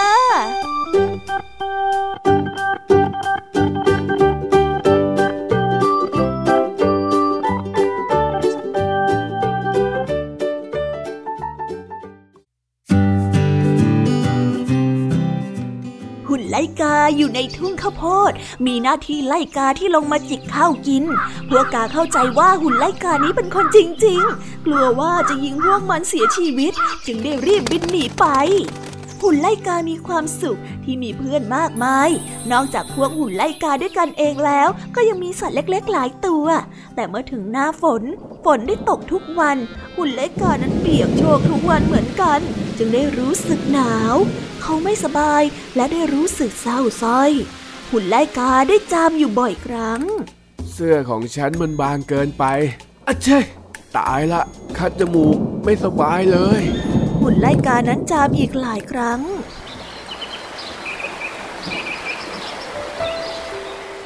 [16.82, 18.32] กาอยู่ในทุ่งข้าวโพด
[18.66, 21.04] มีหน้าที่ไล่กาที่ลงมาจิกข้าวกิน
[21.50, 26.74] พวกกาเข้าใจว่าหุ่นไล่กานี้เป็นคนจริง ๆ กลัวว่าจะยิงพวกมันเสียชีวิต
[27.06, 28.26] จึงได้รีบบินหนีไป
[29.22, 32.10] หุ่นไล่กามีความสุขที่มีเพื่อนมากมาย
[32.52, 36.46] นอกจากพวกหุ่นไล่กาด้วยกันเองแล้ว ก็ยังมีสัตว์เล็ก ๆ หลายตัว
[36.96, 38.04] แต่เมื่อถึงหน้าฝน
[38.46, 39.58] ฝนได้ตกทุกวัน
[39.98, 42.40] หุ่นไล่กานั้นเปียกโชกทุกวันเหมือนกัน
[42.78, 44.16] จึงได้รู้สึกหนาว
[44.62, 45.44] เขาไม่สบาย
[45.76, 47.32] และได้รู้สึกเศร้าส้อย
[47.92, 50.02] หุ่นไล่กาได้จามอยู่บ่อยครั้ง
[50.74, 52.46] เสื้อของฉันมันบางเกินไป
[53.08, 53.46] อะเชย
[53.98, 54.42] ตายละ
[54.78, 56.62] คัดจมูกไม่สบายเลย
[57.22, 59.22] หุ่นไล่กานั้นจามอีกหลายครั้ง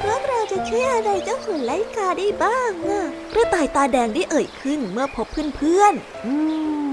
[0.02, 3.02] พวกเราจะช่วยอะไรเจ้าหุ่นไล่กาได้บ้างอะ
[3.34, 6.32] กระต่ายตาแดงได้เอ่ยขึ้นเมื่อพบเพื่อนๆอื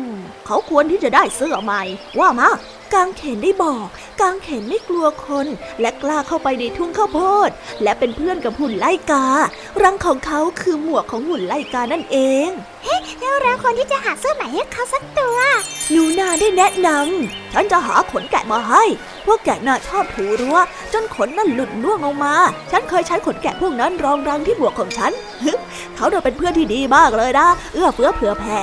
[0.08, 0.12] ม
[0.46, 1.82] เขาควรที่จะได้เสื้อใหม่
[2.20, 2.50] ว่ามา
[2.94, 3.88] กางเขนได้บอก
[4.22, 5.48] กางเขนไม่กลัวคน
[5.82, 7.50] และกล้าเข้าไปในทุ่งข้าวโพด
[7.84, 9.26] และเป็นเพื่อนกับหุ่นไล่กา
[9.84, 12.50] รังของเขาคือหมวกของหุ่นไล่กานั่นเอง
[13.20, 15.38] แล้วเราควรที่จะหาเสื้อใหม่ให้เขาสักตัว
[15.92, 18.84] หนูนาได้แนะนำฉันจะหาขนแกะมาให้
[19.26, 20.58] พวกแกะน่าชอบถูรั้ว
[20.94, 22.36] จนขนนั่นหลุดล่วงลงมา
[22.72, 25.12] ฉันเคยใช้ขนแกะพวกนั้นรองรังที่หมวกของฉัน
[25.44, 25.52] ฮึ
[25.96, 28.58] เขาเดินเป็นเพื่อนที่ดีมากเลยนะ เอื้อเฟื้อเผื่อแผ่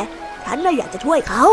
[0.45, 1.45] ฉันน่ะอยากจะช่วยเขา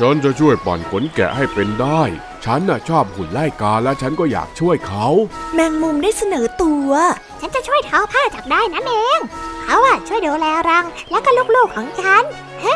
[0.00, 2.02] ฉันจะช่วยปั่นขนแกะให้เป็นได้
[2.44, 5.06] ฉันน่ะชอบหุ่นไล่กาและฉันก็อยากช่วยเขา
[5.54, 6.90] แมงมุมได้เสนอตัว
[7.40, 9.18] ฉันจะช่วยทอผ้าจากได้นั่นเอง
[9.64, 12.22] เขาอะช่วยดูแลรังแล้วก็ลูกๆของฉัน
[12.60, 12.74] เฮ้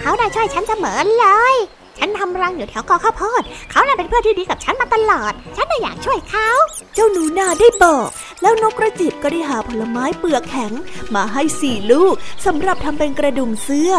[0.00, 1.54] เขาได้ช่วยฉันเสมอเลย
[1.98, 6.50] ฉันทำรังอยู่แถวกอข้าวโพด เขาน่ะเป็นเพื่อนที่ดีกับฉันมาตลอด ฉันน่ะอยากช่วยเขา
[6.94, 8.08] เจ้าหนูนาได้บอก
[8.42, 10.72] แล้วนกกระจิบก็ได้หาผลไม้เปลือกแข็ง
[11.14, 12.14] มาให้สี่ลูก
[12.46, 13.92] สำหรับทำเป็นกระดุมเสื้อ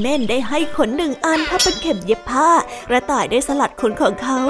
[0.00, 2.50] เม่นได้ให้ขนหนึ่งอันพับเป็นเข็มเย็บผ้า
[2.88, 4.40] กระต่ายได้สลัดขนของเขา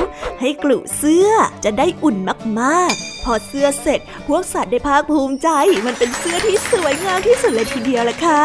[0.40, 1.28] ให้กลุ่เสื้อ
[1.64, 2.16] จะได้อุ่น
[2.60, 5.48] มากๆ พอเสื้อเสร็จ พวกสัตว์ได้ภาคภูมิใจ
[5.86, 8.42] มันเป็นเสื้อที่สวยงามที่สุดเลยทีเดียวละค่ะ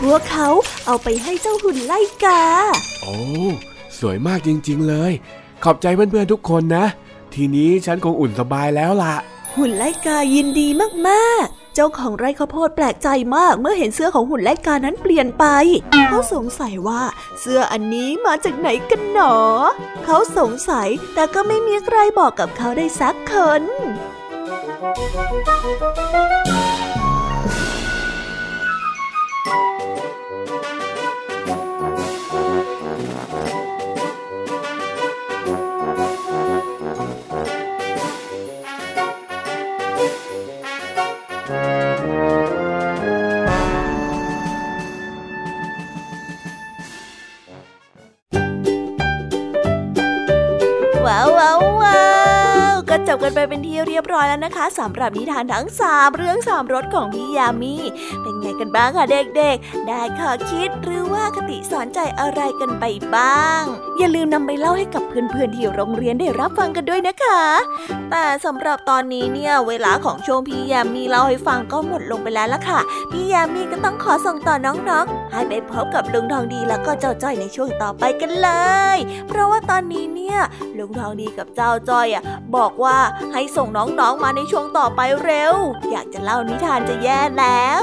[0.00, 0.48] พวกเขา
[0.86, 2.42] เอาไปให้เจ้าหุ่นไล่กา
[3.02, 3.16] โอ้
[4.02, 5.12] สวยมากจริงๆเลย
[5.64, 6.86] ขอบใจเพื่อนๆทุกคนนะ
[7.34, 9.14] ทีนี้ฉันคงอุ่นสบายแล้วล่ะ
[9.56, 10.68] หุ่นไล่กายินดี
[11.08, 15.44] มากๆ เจ้าของไร่ข้าวโพดแปลกใจมากเมื่อเห็นเสื้อของหุ่นไล่กานั้นเปลี่ยนไป
[16.08, 17.02] เขาสงสัยว่า
[17.40, 19.36] เสื้ออันนี้มาจากไหนกันหนอ
[20.04, 23.62] เขาสงสัยแต่ก็ไม่มีใครบอกกับเขาได้สักคน
[26.52, 26.61] ว้
[54.14, 57.74] ร้อยแล้วนะคะสำหรับนิทานทั้งสามเรื่องสามรสของพี่ยามี
[58.22, 63.62] เป็นไงกันบ้างคะเด็กๆ ได้ข้อคิดหรือว่าคติสอนใจอะไรกันไปบ้าง
[63.98, 67.42] อย่าลืมนำไปเล่าให้กับ เพื่อนๆที่โรงเรียนได้รับฟังกันด้วยนะคะ
[68.10, 78.50] แต่สำหรับตอนนี้เนี่ยเวลาของช่วงพี่ยามีเล่าให้ฟังก็หมดลงไปแล้วล่ะค่ะ พี่ยามีก็ต้องขอส่งต่อน้องๆ ให้ไปพบกับลุงทองดีแล้วก็เจ้าจ้อยในช่วงต่อไปกันเล
[78.96, 78.98] ย
[79.28, 80.38] เพราะว่าตอนนี้เนี่ย
[80.78, 82.22] ลุงทองดีกับเจ้าจ้อยอะ
[82.56, 82.98] บอกว่า
[83.32, 85.54] ให้ส่งน้องๆมาในช่วงต่อไปเร็ว
[85.90, 87.82] อยากจะเล่านิทานจะแย่แล้ว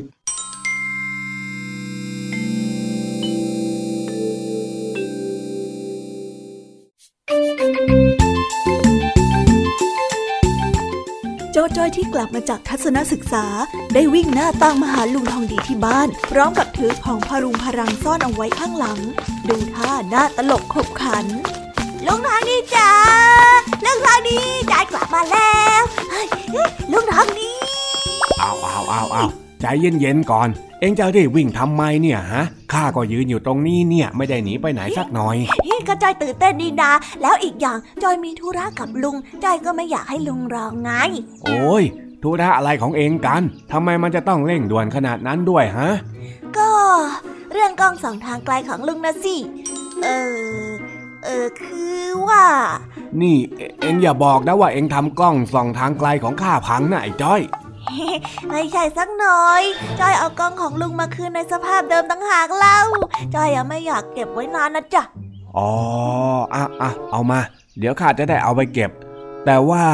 [11.51, 13.45] โจโจ้ที่กลับมาจากทัศนศึกษา
[13.93, 18.99] ได้วิ่งหน้าตั้งมาหาลุงทองดีที่บ้าน พร้อมกับถือของพารุงพรังซ่อนเอาไว้ข้างหลัง
[19.49, 21.25] ดูท่าหน้าตลกขบขัน
[22.05, 22.91] ลุงทองดีจ้า
[23.85, 24.39] ลุงทองดี
[24.71, 25.81] ยายกลับมาแล้ว
[26.11, 27.51] เฮ้ยเฮ้ยลุงทองดี
[28.39, 29.25] เอาเอาเอาเอา
[29.61, 30.49] ใจเย็นๆก่อน
[30.81, 40.91] เอ็งจะรีบวิ่งทำไมเนี่ยฮะ ข้าก็ยืนอยู่ตรงนี้เนี่ยไม่ได้หนีไปไหนสักหน่อยพี่ก็จอยตื่นเต้นดีนะแล้วอีกอย่างจอยมีธุระกับลุง จอยก็ไม่อยากให้ลุงรอไง
[41.43, 41.83] โอ้ย
[42.23, 45.89] ธุระอะไรของเองกัน ทำไมมันจะต้องเร่งด่วนขนาดนั้นด้วยฮะ
[46.57, 46.69] ก็
[47.51, 49.35] เรื่องกล้องสองทางไกลของลุงนะสิ
[50.03, 50.65] เออ
[51.23, 52.45] เออคือว่า
[53.21, 57.41] นี่เอเอ็งอย่าบอกนะว่าเอ็งทำกล้องส่องทางไกลของข้าพังนะไอ้จ้อย
[58.49, 59.61] ไม่ใช่สักหน่อย
[59.99, 62.79] จอยเอากล้องของลุงมาคืนในสภาพเดิมตั้งหากเล่า
[63.35, 65.03] จอยยังไม่อยากเก็บไว้นานนะจ๊ะ
[65.57, 65.69] อ๋อ
[66.53, 67.39] อะอะเอามา
[67.79, 68.91] เดี๋ยวข้าจะได้เอาไปเก็บ
[69.45, 69.85] แต่ว่า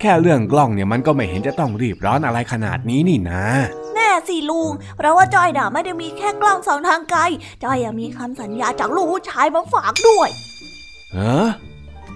[0.00, 3.44] แค่เรื่องกล้องเนี่ยมันก็ไม่เห็นจะต้องรีบร้อนอะไรขนาดนี้นี่นะ
[3.94, 7.20] แน่สิลุง เพราะว่าจอยน่ะไม่ได้มีแค่กล้องสองทางไกล
[7.64, 10.28] จอยยังมีคำสัญญาจากลูกผู้ชายมาฝากด้วย
[11.12, 11.48] เฮ้อ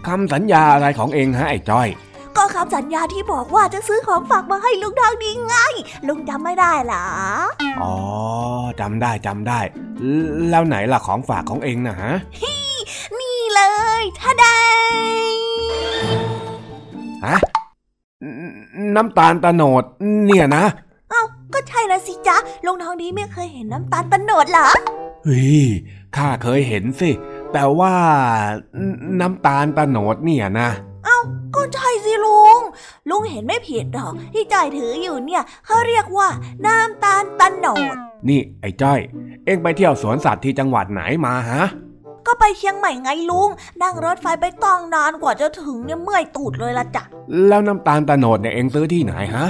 [0.06, 1.88] คำสัญญาอะไรของเองฮะไอ้จ้อย
[2.36, 5.56] ก็คำสัญญาที่บอกว่าจะซื้อของฝากมาให้ลุงทองดีไง
[6.08, 7.06] ลุงจำไม่ได้เหรอ
[7.82, 7.94] อ๋อ
[8.80, 9.60] จำได้จำได้
[10.50, 12.12] แล้วไหนล่ะของฝากของเองนะฮะ
[13.18, 13.62] นี่เล
[14.00, 14.44] ยท่าแด
[15.32, 15.36] ง
[17.26, 17.36] ฮะ
[18.24, 18.26] น
[18.96, 19.82] น้ำตาลตะโนด
[20.26, 20.64] เนี่ยนะ
[21.10, 21.22] เอ้า
[21.54, 24.68] ก็ใช่นะสิจ๊ะลุงทองดีไม่เคยเห็นน้ำตาลตะโนดเหรอ
[25.24, 25.64] เฮ้ย
[26.16, 27.10] ข้าเคยเห็นสิ
[27.52, 27.94] แต่ว่า
[28.76, 30.68] นน้ำตาลตะโนดเนี่ยนะ
[31.04, 31.18] เอ้า
[31.54, 32.58] ก็ใช่สิลุง
[33.10, 36.28] ลุงเห็นไม่ผิดหรอกที่จอยถืออยู่เนี่ยเขาเรียกว่า
[36.66, 37.96] น้ำตาลตะโนด
[38.28, 39.00] นี่ไอ้จ้อย
[39.44, 41.64] เอ็งไปเที่ยวสวนสัตว์ที่จังหวัดไหนมาฮะ
[42.26, 43.50] ก็ไปเชียงใหม่ไงลุง
[43.82, 47.02] นั่งรถไฟไปต้องนานกว่าจะถึงเนี่ยเมื่อยตูดเลยละจ้ะ
[47.48, 49.46] แล้วน้ำตาลตะโนดเนี่ยเอ็งซื้อที่ไหนฮะ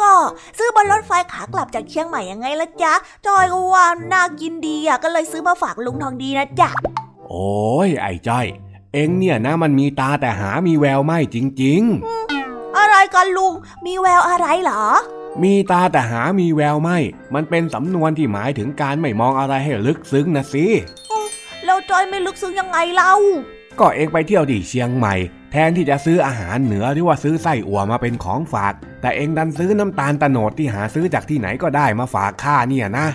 [0.00, 0.12] ก็
[0.58, 2.92] ซื้อบนรถไฟขากลับจากเชียงใหม่ยังไงละจ๊ะ
[3.26, 6.70] จอยก็ว่าน่ากินดีอะก็เลยซื้อมาฝากลุงทองดีนะจ๊ะ
[7.28, 7.50] โอ้
[7.86, 8.46] ยไอ้จ้อย
[8.94, 11.82] เอ็งเนี่ยนะมันมีตาแต่หามีแววไม่จริง
[12.78, 13.52] อะไรกันลุง
[13.86, 16.98] มีแววอะไรเหรอๆมีตาแต่หามีแววไม่
[17.34, 20.66] มันเป็นสำนวนที่หมายถึงการไม่มองอะไรให้ลึกซึ้งนะสิ
[21.64, 23.14] แล้วจอยไม่ลึกซึ้งยังไงเล่า
[23.80, 25.14] ก็เอ็งไปเที่ยวที่เชียงใหม่
[25.52, 33.06] แทนที่จะซื้ออาหารเหนือหรือว่าซื้อไส้อั่วมาเป็นของฝาก แต่เอ็งดันซื้อน้ำตาลตะโนดที่หาซื้อจากที่ไหนก็ได้มาฝากข้าเนี่ยนะ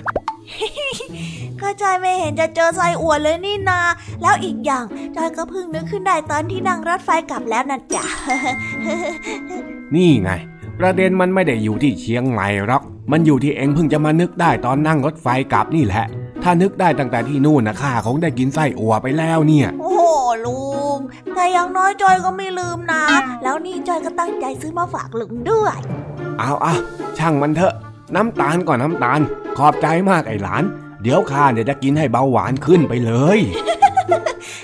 [1.62, 3.80] ก็จอยไม่เห็นจะเจอไส้อั่วเลยนี่นา
[4.22, 4.84] แล้วอีกอย่าง
[5.16, 8.06] จอยก็เพิ่งนึกขึ้นได้ตอนที่นั่งรถไฟกลับแล้วนะจ๊ะ
[9.95, 10.32] นี่ไง
[10.80, 16.06] ประเด็นมันไม่ได้อยู่ที่เชียงใหม่หรอก มันอยู่ที่เอ็งเพิ่งจะมานึกได้ตอนนั่งรถไฟกลับนี่แหละ
[16.43, 20.03] ถ้านึกได้ตั้งแต่ที่นู่นนะข้าคงได้กินไส้อั่วไปแล้วเนี่ย โอ้โห
[20.45, 20.60] ลุ
[20.95, 20.99] ง
[21.36, 23.03] แต่อย่างน้อยจอยก็ไม่ลืมนะ
[23.43, 25.78] แล้วนี่จอยก็ตั้งใจซื้อมาฝากลุงด้วย
[26.39, 26.74] เอาเอา
[27.18, 27.74] ช่างมันเถอะ
[28.16, 29.20] น้ำตาลก่อนน้ำตาล
[29.58, 30.64] ขอบใจมากไอ้หลาน
[31.06, 33.39] เดี๋ยวข้าเนี่ยจะกินให้เบาหวานขึ้นไปเลย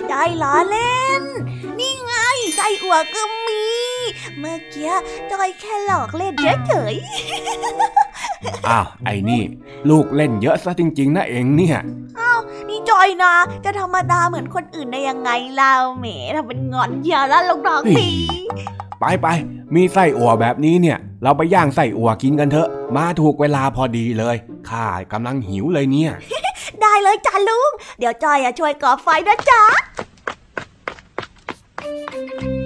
[0.09, 1.23] ได้ล้อเล่น
[1.79, 2.13] นี่ไง
[2.55, 3.63] ไส้อั่วก็มี
[4.37, 4.93] เมื่อกี้
[5.31, 6.33] จอยแค่หลอกเล่น
[6.67, 6.95] เฉย
[8.69, 9.41] อ้าวไอ้นี่
[9.89, 13.33] ลูกเล่นเยอะซะจริง ๆ นะเองเนี่ยๆนี่จอยนะ
[13.63, 18.11] จะธรรมดาเหมือนคนอื่นได้ยังไงเล่าแหมทำเป็นงอนเยาแล้วลงดองดี
[18.99, 19.27] ไปไป
[19.75, 24.35] มีไส้อั่วแบบนี้เนี่ย เราไปย่างไส้อั่วกินกันเถอะ มาถูกเวลาพอดีเลย
[24.69, 26.11] ข้ากำลังหิวเลยเนี่ย
[26.81, 29.63] ได้เลยจ้าลุง เดี๋ยวจอยอะช่วยก่อไฟนะจ๊ะ
[32.59, 32.60] จ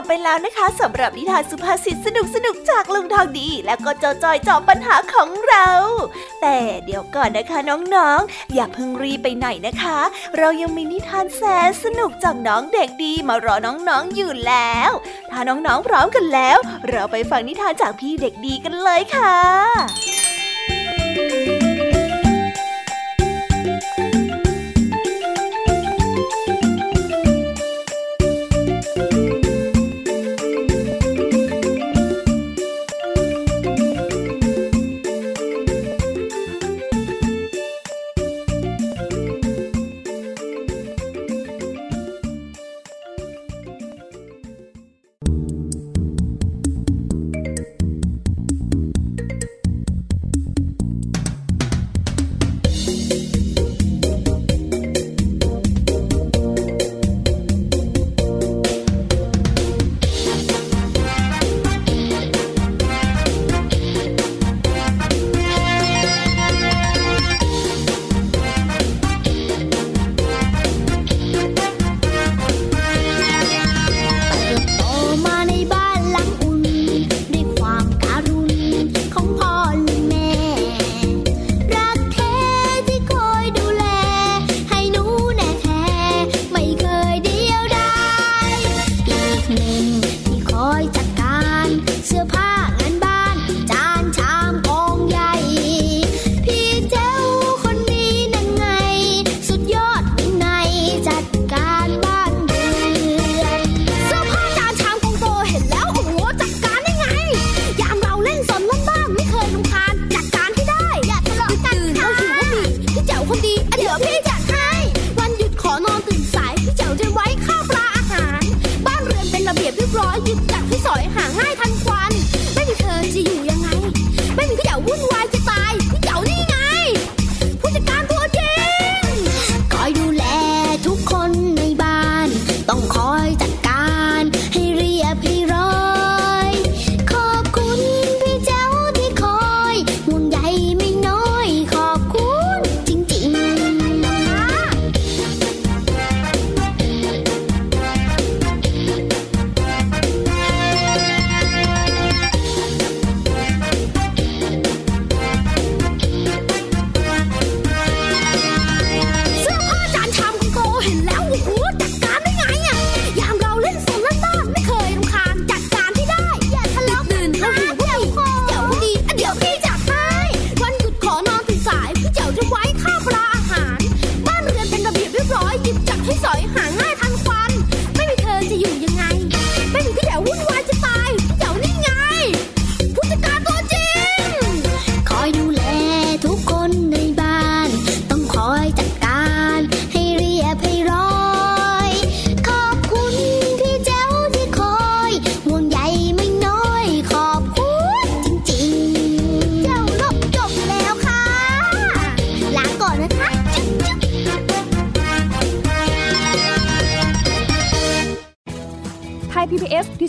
[0.00, 5.68] บไปแล้วนะคะสำหรับนิทานสุภาษิตสนุกสนุกจากลุงทองดี และก็เจ้าจอยจอบปัญหาของเรา
[6.42, 7.58] แต่เดี๋ยวก่อนนะคะ
[7.94, 9.98] น้องๆ อย่าเพิ่งรีไปไหนนะคะ
[10.38, 14.90] เรายังมีนิทานแสนสนุกจากน้องเด็กดีมารอน้องๆอยู่แล้ว
[15.30, 16.56] ถ้าน้องๆพร้อมกันแล้ว
[16.88, 19.36] เราไปฟังนิทานจากพี่เด็กดีกันเลยค่ะ
[21.58, 21.59] น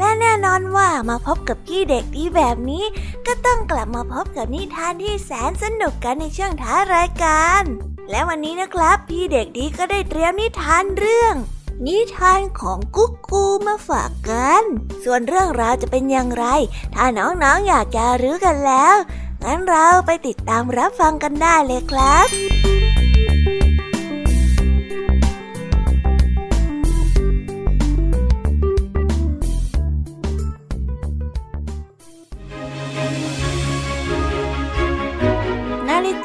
[0.00, 2.84] และแน่นอนว่ามาพบกับพี่เด็กดีแบบนี้
[3.26, 7.62] ก็ต้องกลับมาพบกับนิทานที่แสนสนุกกันในช่วงท้ายรายการ
[8.10, 11.34] และวันนี้นะครับ พี่เด็กดีก็ได้เตรียมนิทานเรื่อง
[11.86, 14.62] นิทานของกุ๊กกูมาฝากกัน
[15.04, 16.44] ส่วนเรื่องราวจะเป็นอย่างไร
[16.94, 18.96] ถ้าน้องๆออยากจะรู้กันแล้ว
[19.44, 22.26] งั้นเราไปติดตามรับฟังกันได้เลยครับ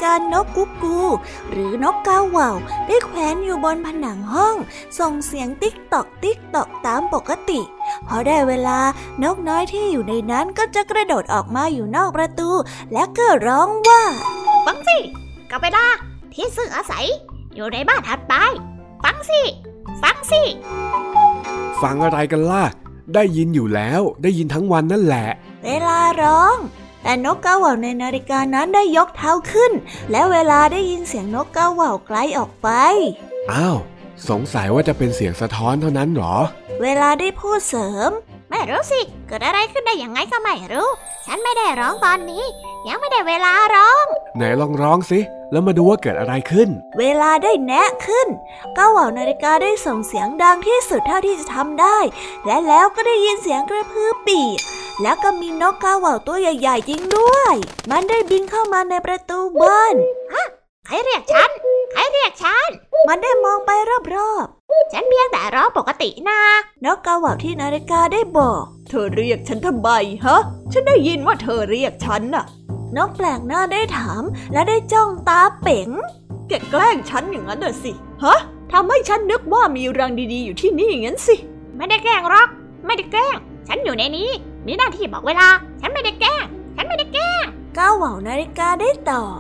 [0.06, 1.00] นาฬิกานกกุ๊กกู
[1.52, 2.52] หรือนกกาเหว่า
[2.88, 4.56] ได้แขวนอยู่บนผนังห้อง
[5.00, 7.62] ส่งเสียงติ๊กตอกติ๊กตอกตามปกติ
[8.08, 8.80] พอได้เวลา
[9.24, 12.50] นกน้อยที่อยู่ในนั้นก็จะกระโดดออกมาอยู่นอกประตู
[12.94, 14.02] และก็ร้องว่า
[14.66, 14.98] ฟังสิ
[15.52, 15.86] กับเวลา
[16.34, 17.06] ที่ซึ่งอาศัย
[17.56, 18.34] อยู่ในบ้านถัดไป
[19.04, 19.42] ฟังสิ
[20.04, 20.42] ฟังสิ
[21.82, 22.64] ฟังอะไรกันล่ะ
[23.14, 25.28] ได้ยินอยู่แล้ว ได้ยินทั้งวันนั่นแหละ
[25.64, 26.58] เวลาร้อง
[27.06, 29.72] แต่นกกาเหว่าในนาฬิกานั้นได้ยกเท้าขึ้น
[30.12, 32.70] และเวลาได้ยินเสียงนกกาเหว่าไกลออกไป
[33.52, 33.78] อ้าว
[34.30, 36.36] สงสัยว่าจะเป็นเสียงสะท้อนเท่านั้นเหรอ
[36.82, 38.12] เวลาได้พูดเสริม
[38.50, 40.90] ไม่รู้สิ เกิดอะไรขึ้นได้ยังไงก็ไม่รู้
[41.26, 42.44] ฉันไม่ได้ร้องตอนนี้
[42.88, 45.20] ยังไม่ได้เวลาร้อง ไหนลองร้องสิ
[45.52, 46.70] แล้วมาดูว่าเกิดอะไรขึ้น
[47.00, 48.28] เวลาได้แนะขึ้น
[48.78, 51.98] กาเหว่านาฬิกาได้ส่งเสียงดังที่สุดเท่าที่จะทำได้
[52.46, 54.60] และแล้วก็ได้ยินเสียงกระพือปีก
[55.02, 57.56] แล้วก็มีนกกาเหว่าตัวใหญ่ๆจริงด้วย
[57.90, 59.96] มันได้บินเข้ามาในประตูบ้าน
[60.86, 61.50] ใครเรียกฉัน
[61.92, 62.70] ใครเรียกฉัน
[63.08, 63.72] มันได้มองไป
[64.16, 64.48] รอบ
[64.94, 69.90] ฉันเพียงแต่ร้องปกตินะๆนกกาเหว่าที่นาฬิกาได้บอก เธอเรียกฉันทำไม
[70.26, 72.46] ฮะ ฉันได้ยินว่าเธอเรียกฉันน่ะ
[72.96, 74.24] นกแปลกหน้าได้ถาม
[74.54, 75.90] และได้จ้องตาเป๋ง
[76.48, 77.92] แกแกล้งฉันอย่างนั้นเด้อสิ
[78.24, 78.40] ฮะ
[78.72, 81.36] ทำให้ฉันนึกว่ามีรังดีๆอยู่ที่นี่งั้นสิ
[81.78, 82.48] ไม่ได้แกล้งหรอก
[82.86, 83.36] ไม่ได้แกล้ง
[83.68, 84.30] ฉันอยู่ในนี้
[84.66, 85.48] มีหน้าที่บอกเวลา
[85.82, 86.46] ฉันไม่ได้แกล้ง
[86.76, 87.46] ฉันไม่ได้แกล้ง
[87.78, 89.40] ก้าวเหว่านาฬิกาได้ตอบ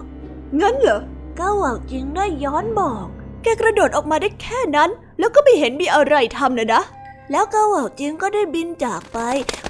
[0.59, 1.01] งั้นเหรอ
[1.39, 3.07] ก้าวเหว่าจึงได้ย้อนบอก
[3.45, 4.89] แกกระโดดออกมาได้แค่นั้น
[5.19, 6.81] แล้วก็ไม่เห็นมีอะไรทำเลยนะ
[7.31, 9.19] แล้วก้าวเหว่าจึงก็ได้บินจากไป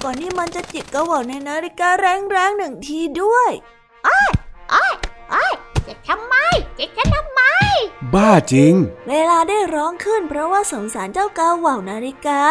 [0.04, 3.52] ก่อนที่มันจะจิกก้าวเหว่าในนาฬิกาแรงๆหนึ่งทีด้วย
[4.08, 4.32] อ้อย
[4.74, 5.54] อ้อย
[5.84, 6.36] เจ็บทำไม
[6.76, 7.42] เจ็บฉันทำไม
[8.14, 8.74] บ้าจริง
[9.10, 12.42] เวลาได้ร้องขึ้นเพราะว่าสงสารเจ้าก้าวเหว่านาฬิกา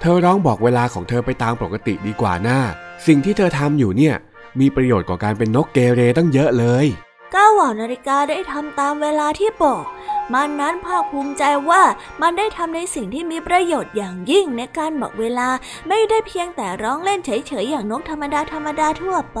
[0.00, 2.58] เธอร้องบอกเวลาของเธอไปตามปกติดีกว่าน่า
[3.06, 4.14] สิ่งที่เธอทำอยู่เนี่ย
[4.60, 6.86] มีประโยชน์กว่าการเป็นนกเกเรตั้งเยอะเลย
[7.34, 9.84] ก้าวเหว่านาฬิกาได้ทำตามเวลาที่บอก
[10.32, 11.82] มันนั้นภาคภูมิใจว่า
[12.22, 15.48] มันได้ทำในสิ่งที่มีประโยชน์อย่างยิ่งในการบอกเวลา
[15.88, 19.40] ไม่ได้เพียงแต่ร้องเล่นเฉยๆอย่างนกธรรมดาธรรมดาทั่วไป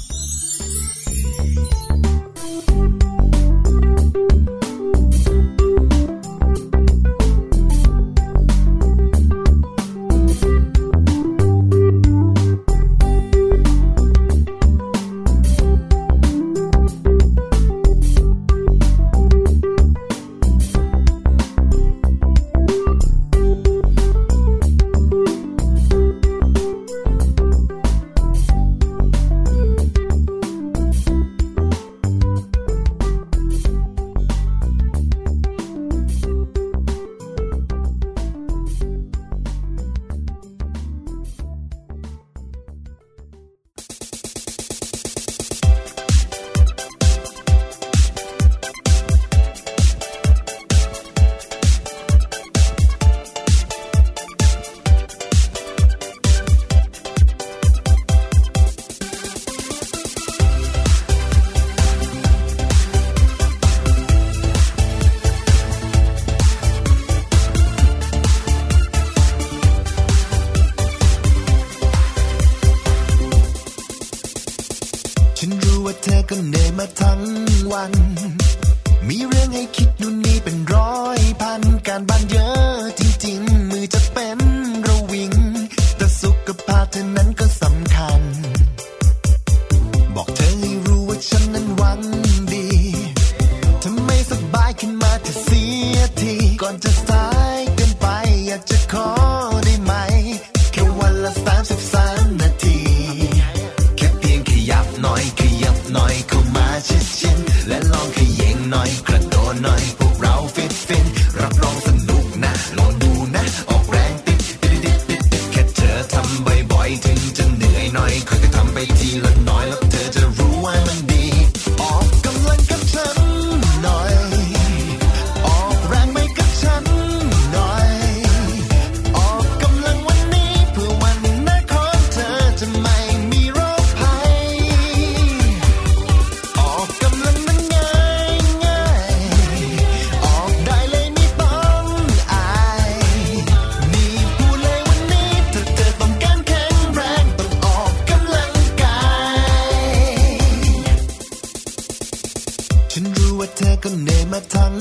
[154.31, 154.75] มาทั้ง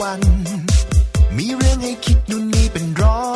[0.00, 0.20] วัน
[1.36, 3.30] มีเรื่องให้คิดนู่นนี่เป็นร้อ